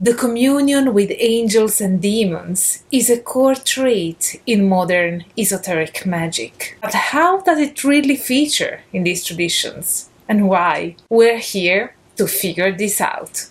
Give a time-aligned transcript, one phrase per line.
[0.00, 6.78] The communion with angels and demons is a core trait in modern esoteric magic.
[6.80, 10.08] But how does it really feature in these traditions?
[10.28, 10.94] And why?
[11.10, 13.48] We're here to figure this out.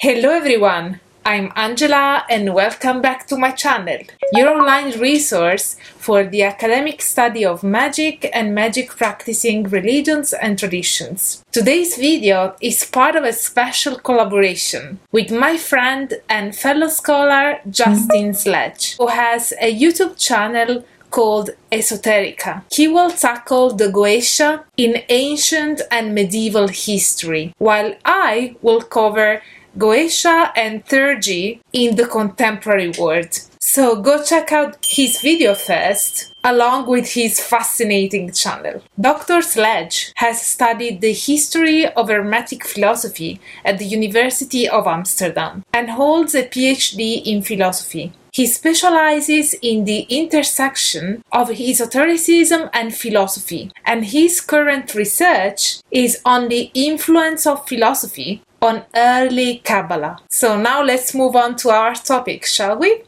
[0.00, 1.00] Hello everyone!
[1.26, 3.98] I'm Angela and welcome back to my channel,
[4.32, 11.44] your online resource for the academic study of magic and magic practicing religions and traditions.
[11.50, 18.32] Today's video is part of a special collaboration with my friend and fellow scholar Justin
[18.32, 22.62] Sledge, who has a YouTube channel called Esoterica.
[22.70, 29.42] He will tackle the Goetia in ancient and medieval history, while I will cover
[29.78, 33.40] Goetia and Theurgy in the contemporary world.
[33.60, 38.82] So go check out his video first, along with his fascinating channel.
[38.98, 39.42] Dr.
[39.42, 46.34] Sledge has studied the history of Hermetic philosophy at the University of Amsterdam and holds
[46.34, 48.12] a PhD in philosophy.
[48.32, 56.48] He specializes in the intersection of esotericism and philosophy, and his current research is on
[56.48, 60.18] the influence of philosophy on early Kabbalah.
[60.28, 63.02] So now let's move on to our topic, shall we?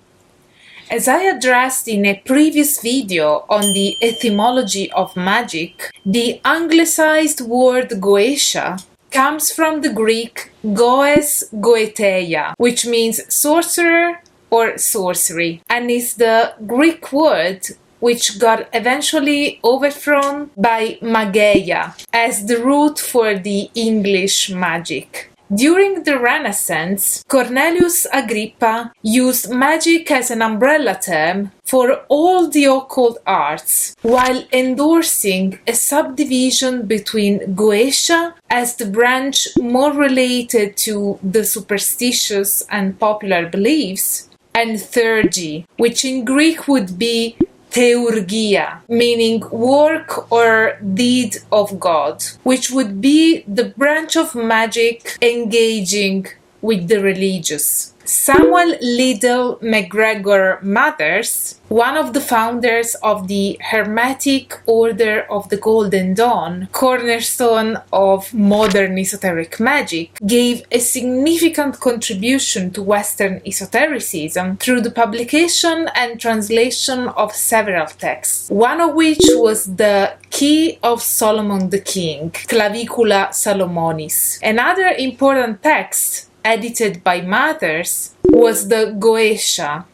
[0.91, 7.91] As I addressed in a previous video on the etymology of magic, the anglicized word
[7.91, 16.55] Goetia comes from the Greek goes goeteia, which means sorcerer or sorcery, and is the
[16.67, 17.67] Greek word
[18.01, 25.28] which got eventually overthrown by mageia as the root for the English magic.
[25.55, 33.17] During the Renaissance, Cornelius Agrippa used magic as an umbrella term for all the occult
[33.27, 42.63] arts, while endorsing a subdivision between Goetia as the branch more related to the superstitious
[42.71, 47.37] and popular beliefs, and Theurgy, which in Greek would be
[47.71, 56.27] theurgia, meaning work or deed of God, which would be the branch of magic engaging
[56.61, 57.95] with the religious.
[58.09, 66.15] Samuel Liddell MacGregor Mathers, one of the founders of the Hermetic Order of the Golden
[66.15, 74.91] Dawn, cornerstone of modern esoteric magic, gave a significant contribution to Western esotericism through the
[74.91, 81.81] publication and translation of several texts, one of which was the Key of Solomon the
[81.81, 84.39] King, Clavicula Salomonis.
[84.43, 89.85] Another important text edited by Mathers was the Goetia,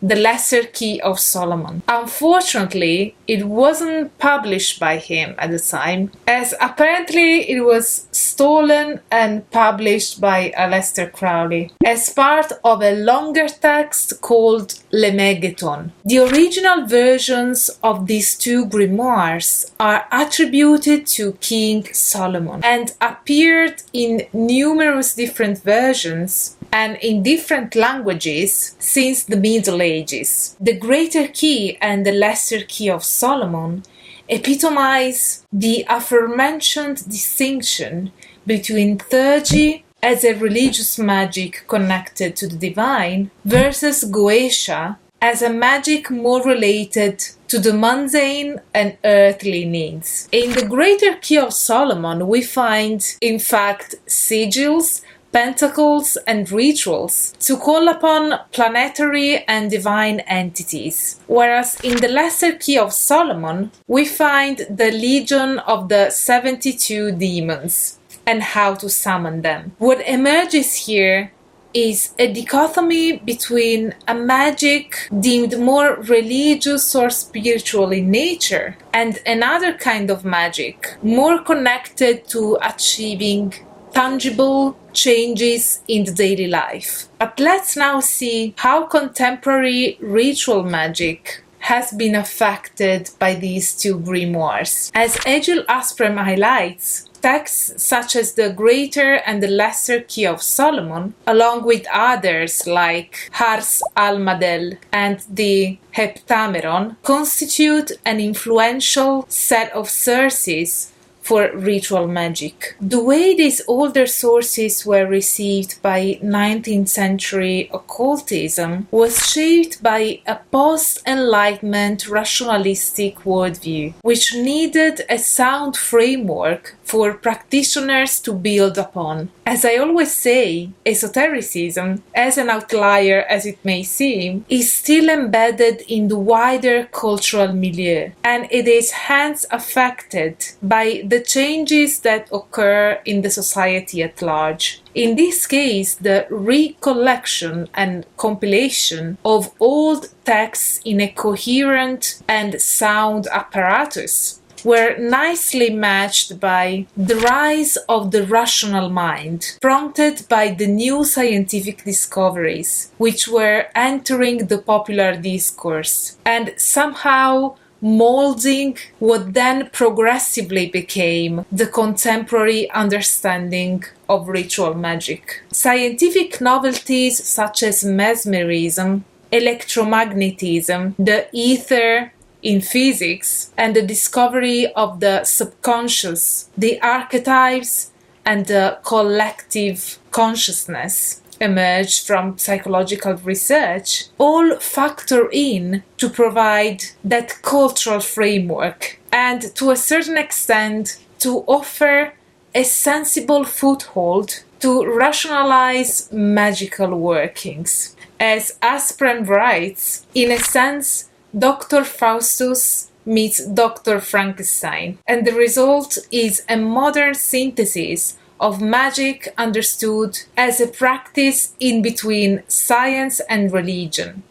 [0.00, 1.82] the Lesser Key of Solomon.
[1.88, 9.48] Unfortunately, it wasn't published by him at the time, as apparently it was stolen and
[9.50, 15.90] published by Aleister Crowley as part of a longer text called Lemegeton.
[16.04, 24.26] The original versions of these two grimoires are attributed to King Solomon and appeared in
[24.32, 30.56] numerous different versions and in different languages since the Middle Ages.
[30.60, 33.82] The Greater Key and the Lesser Key of Solomon
[34.28, 38.12] epitomize the aforementioned distinction
[38.46, 46.10] between theurgy as a religious magic connected to the divine versus Goetia as a magic
[46.10, 50.28] more related to the mundane and earthly needs.
[50.30, 55.02] In the Greater Key of Solomon, we find, in fact, sigils
[55.32, 61.20] pentacles, and rituals to call upon planetary and divine entities.
[61.26, 67.98] Whereas in the Lesser Key of Solomon, we find the Legion of the 72 demons
[68.26, 69.72] and how to summon them.
[69.78, 71.32] What emerges here
[71.74, 79.74] is a dichotomy between a magic deemed more religious or spiritual in nature and another
[79.74, 83.52] kind of magic more connected to achieving
[83.92, 87.08] tangible changes in the daily life.
[87.18, 94.90] But let's now see how contemporary ritual magic has been affected by these two grimoires.
[94.94, 101.14] As Egil Asprem highlights, texts such as the Greater and the Lesser Key of Solomon,
[101.26, 110.92] along with others like Ars Almadel and the Heptameron, constitute an influential set of sources
[111.28, 112.74] for ritual magic.
[112.80, 120.36] The way these older sources were received by 19th century occultism was shaped by a
[120.50, 129.30] post Enlightenment rationalistic worldview, which needed a sound framework for practitioners to build upon.
[129.44, 135.82] As I always say, esotericism, as an outlier as it may seem, is still embedded
[135.88, 143.00] in the wider cultural milieu, and it is hence affected by the changes that occur
[143.04, 144.82] in the society at large.
[144.94, 153.26] In this case, the recollection and compilation of old texts in a coherent and sound
[153.32, 161.04] apparatus were nicely matched by the rise of the rational mind, prompted by the new
[161.04, 171.44] scientific discoveries which were entering the popular discourse, and somehow molding what then progressively became
[171.50, 175.42] the contemporary understanding of ritual magic.
[175.52, 185.24] Scientific novelties such as mesmerism, electromagnetism, the ether, in physics and the discovery of the
[185.24, 187.90] subconscious, the archetypes,
[188.24, 198.00] and the collective consciousness emerged from psychological research all factor in to provide that cultural
[198.00, 202.12] framework and to a certain extent to offer
[202.54, 207.96] a sensible foothold to rationalize magical workings.
[208.18, 211.84] As Asprem writes, in a sense, Dr.
[211.84, 214.00] Faustus meets Dr.
[214.00, 221.82] Frankenstein, and the result is a modern synthesis of magic understood as a practice in
[221.82, 224.22] between science and religion,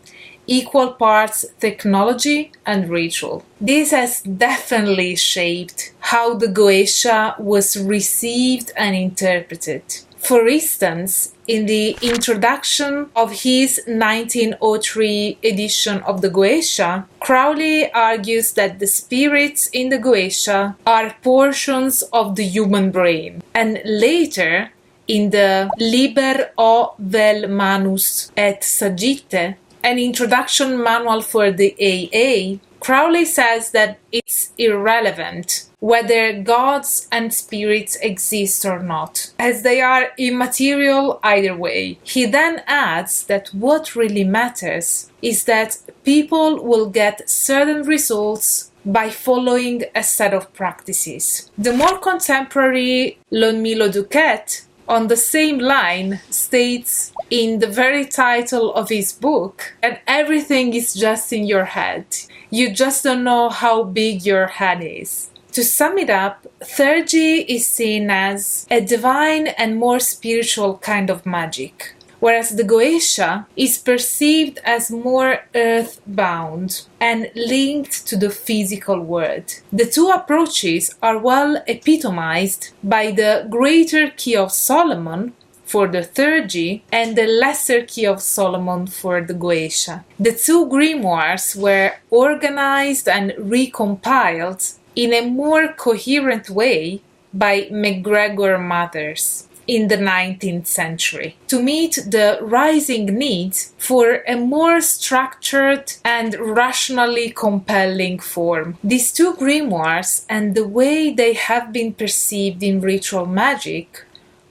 [0.46, 3.44] equal parts technology and ritual.
[3.60, 9.84] This has definitely shaped how the Goetia was received and interpreted.
[10.28, 18.80] For instance, in the introduction of his 1903 edition of the Goetia, Crowley argues that
[18.80, 23.42] the spirits in the Goetia are portions of the human brain.
[23.56, 24.72] And later,
[25.08, 33.26] in the Liber o vel manus et sagittae, an introduction manual for the AA, Crowley
[33.26, 41.20] says that it's irrelevant whether gods and spirits exist or not, as they are immaterial
[41.24, 42.00] either way.
[42.04, 49.10] He then adds that what really matters is that people will get certain results by
[49.10, 51.52] following a set of practices.
[51.58, 58.74] The more contemporary Lon Milo DuQuette, on the same line, states in the very title
[58.74, 62.06] of his book, and everything is just in your head.
[62.50, 65.30] You just don't know how big your head is.
[65.52, 71.26] To sum it up, Theurgy is seen as a divine and more spiritual kind of
[71.26, 79.62] magic, whereas the Goetia is perceived as more earth-bound and linked to the physical world.
[79.72, 85.34] The two approaches are well epitomized by the Greater Key of Solomon,
[85.68, 90.04] for the third Theurgy and the Lesser Key of Solomon for the Goetia.
[90.20, 97.02] The two grimoires were organized and recompiled in a more coherent way
[97.34, 104.80] by MacGregor Mathers in the 19th century to meet the rising need for a more
[104.82, 108.78] structured and rationally compelling form.
[108.84, 114.06] These two grimoires and the way they have been perceived in ritual magic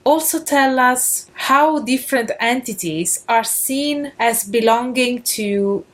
[0.04, 5.84] also tell us how different entities are seen as belonging to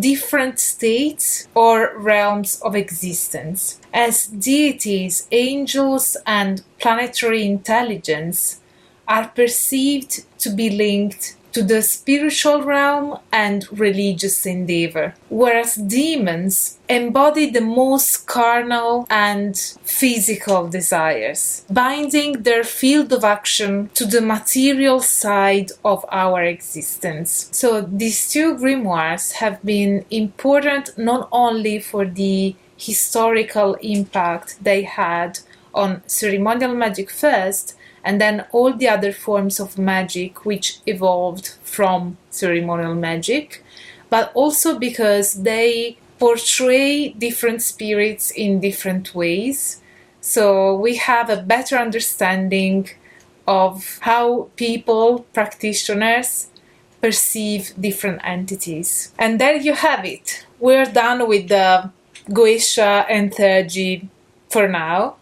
[0.00, 3.80] different states or realms of existence.
[3.92, 8.60] As deities, angels, and planetary intelligence
[9.06, 17.48] are perceived to be linked to the spiritual realm and religious endeavor, whereas demons embody
[17.48, 25.70] the most carnal and physical desires, binding their field of action to the material side
[25.84, 27.48] of our existence.
[27.52, 35.38] So these two grimoires have been important not only for the historical impact they had
[35.72, 42.16] on ceremonial magic first, and then all the other forms of magic which evolved from
[42.30, 43.64] ceremonial magic,
[44.10, 49.80] but also because they portray different spirits in different ways.
[50.20, 52.90] So we have a better understanding
[53.46, 56.48] of how people, practitioners,
[57.00, 59.12] perceive different entities.
[59.18, 60.46] And there you have it.
[60.58, 61.90] We're done with the
[62.30, 64.08] Goetia and Theurgy
[64.48, 65.16] for now.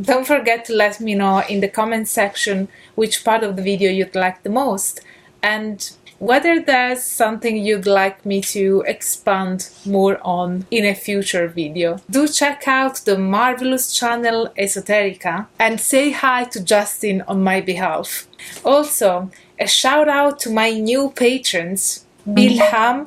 [0.00, 3.90] Don't forget to let me know in the comment section which part of the video
[3.90, 5.00] you'd like the most
[5.42, 12.00] and whether there's something you'd like me to expand more on in a future video.
[12.10, 18.26] Do check out the marvelous channel Esoterica and say hi to Justin on my behalf.
[18.64, 23.06] Also, a shout out to my new patrons Bilham,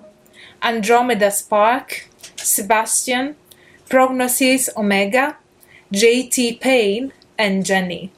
[0.62, 2.08] Andromeda Spark,
[2.38, 3.36] Sebastian,
[3.90, 5.38] Prognosis Omega,
[5.94, 8.12] JT Payne, and Jenny.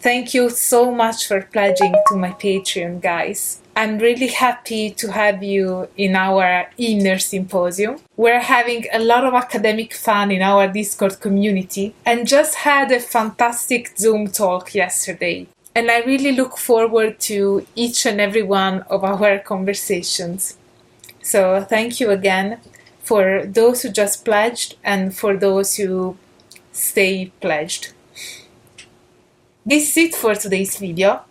[0.00, 3.60] Thank you so much for pledging to my Patreon, guys.
[3.76, 7.98] I'm really happy to have you in our inner symposium.
[8.16, 12.98] We're having a lot of academic fun in our Discord community and just had a
[12.98, 15.46] fantastic Zoom talk yesterday.
[15.76, 20.56] And I really look forward to each and every one of our conversations.
[21.22, 22.60] So, thank you again
[22.98, 26.16] for those who just pledged and for those who
[26.76, 27.92] stay pledged.
[29.64, 31.22] This is it for today's video.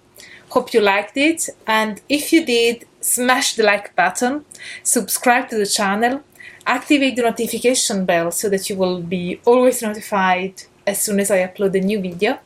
[0.50, 4.46] Hope you liked it and if you did, smash the like button,
[4.84, 6.24] subscribe to the channel,
[6.66, 11.40] activate the notification bell so that you will be always notified as soon as I
[11.48, 12.40] upload a new video.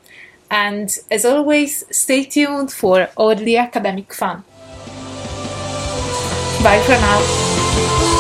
[0.51, 4.43] And as always, stay tuned for all the academic fun.
[6.63, 8.18] Bye for now.